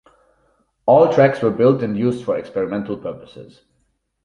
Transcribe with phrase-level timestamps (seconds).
[0.87, 3.61] All tracks were built and used for experimental purposes.